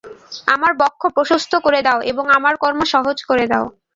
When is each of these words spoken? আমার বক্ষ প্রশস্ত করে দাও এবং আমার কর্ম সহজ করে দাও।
আমার 0.47 0.71
বক্ষ 0.81 1.01
প্রশস্ত 1.15 1.53
করে 1.65 1.79
দাও 1.83 1.99
এবং 2.11 2.25
আমার 2.37 2.53
কর্ম 2.57 2.81
সহজ 2.93 3.17
করে 3.29 3.45
দাও। 3.51 3.65